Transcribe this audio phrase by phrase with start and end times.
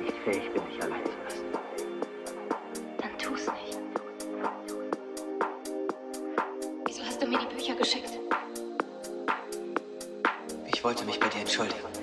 [0.00, 1.44] Nicht fähig bin, dich allein zu lassen.
[2.98, 3.78] Dann tu's nicht.
[6.86, 8.18] Wieso hast du mir die Bücher geschickt?
[10.72, 11.93] Ich wollte mich bei dir entschuldigen.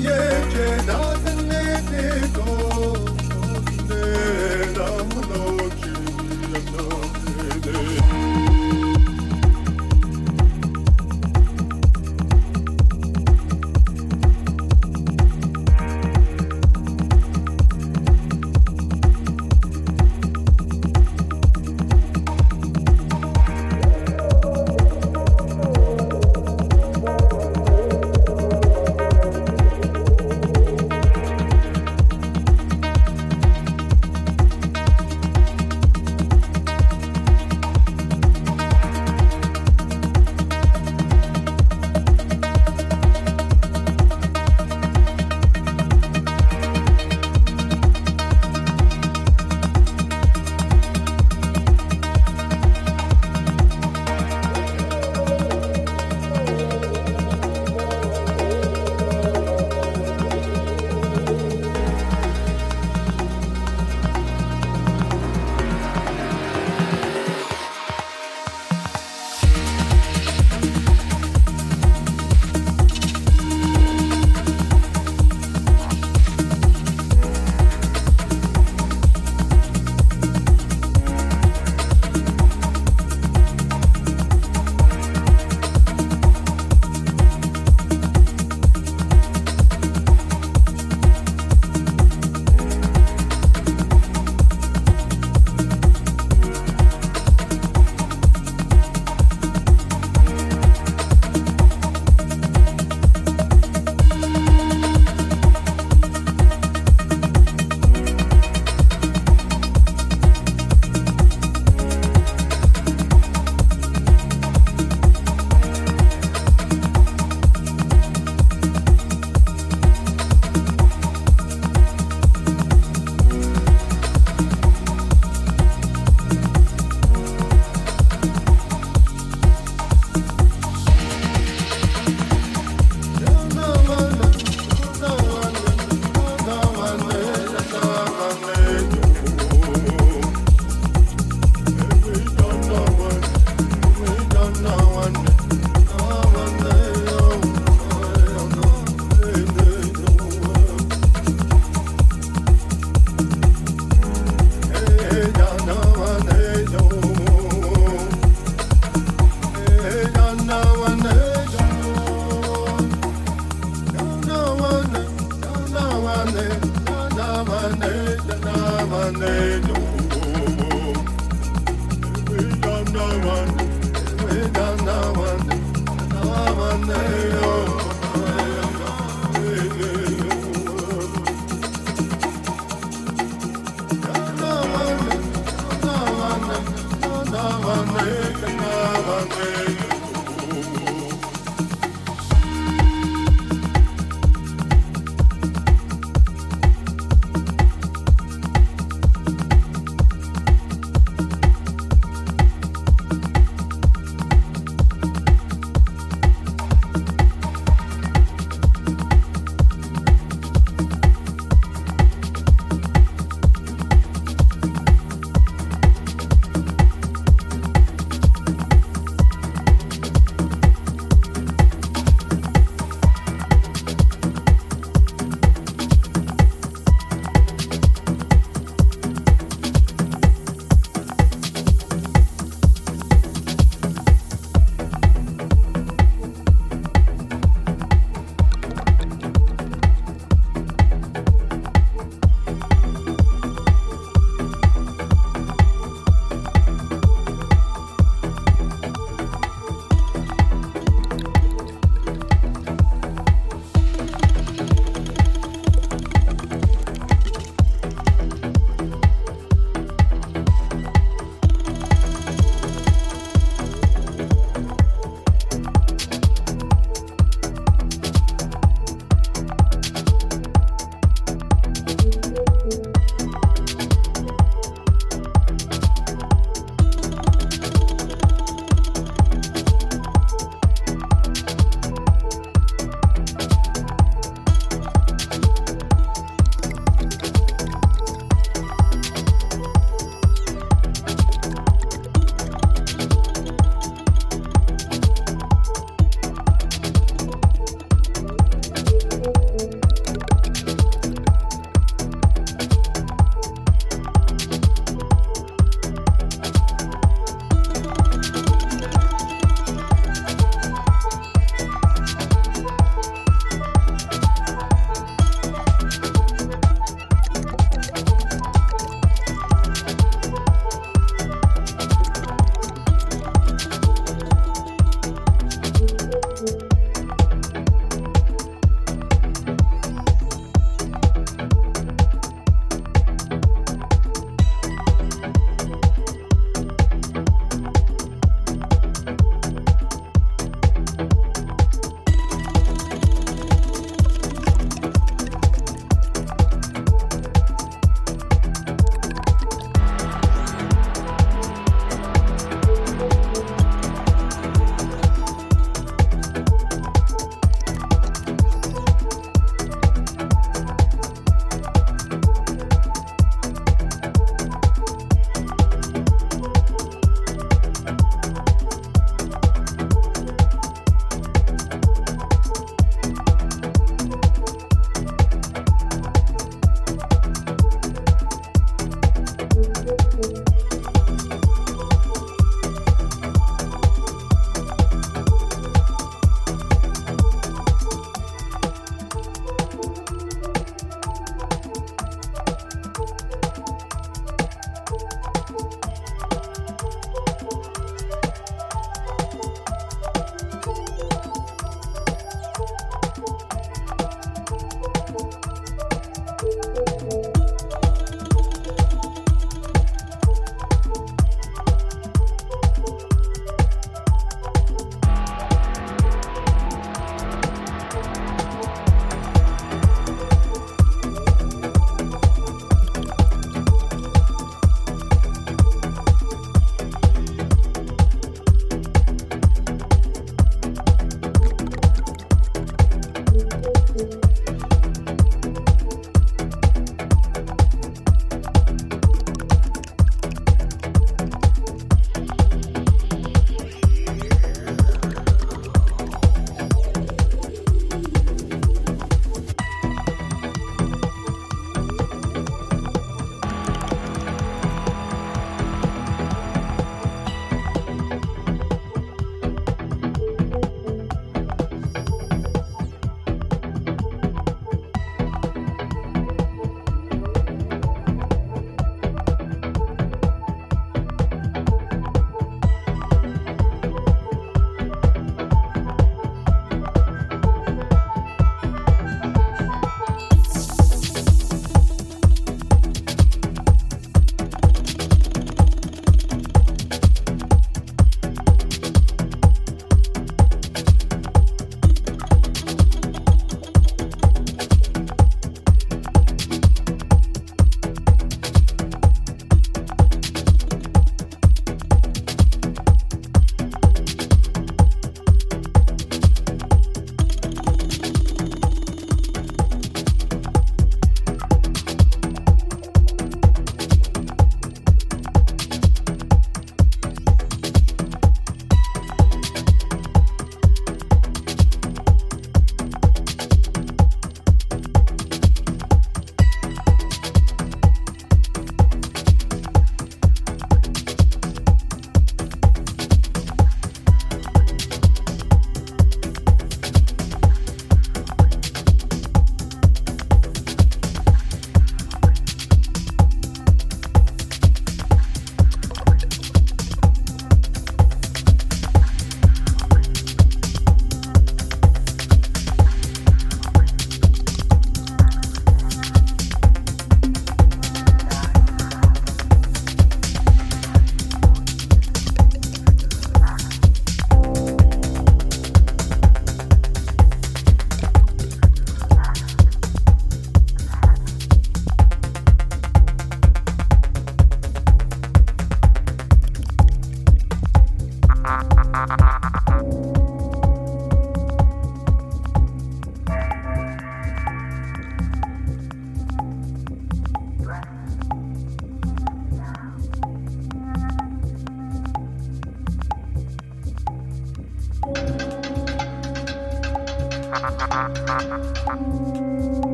[0.00, 0.39] Yeah.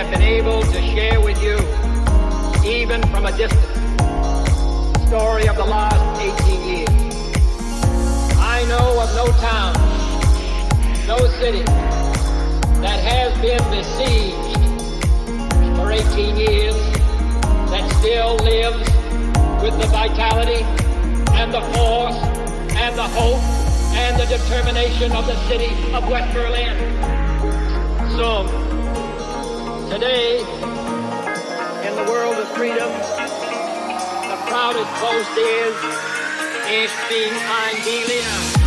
[0.00, 1.58] have been able to share with you,
[2.66, 6.88] even from a distance, the story of the last 18 years.
[8.38, 9.74] I know of no town,
[11.06, 11.62] no city
[12.80, 14.56] that has been besieged
[15.76, 16.74] for 18 years
[17.68, 18.88] that still lives
[19.62, 20.64] with the vitality
[21.36, 22.16] and the force
[22.72, 23.42] and the hope
[24.00, 26.74] and the determination of the city of West Berlin.
[28.16, 28.59] Soon,
[29.90, 35.76] Today, in the world of freedom, the proudest boast is,
[36.68, 38.59] ich bin ein Berliner.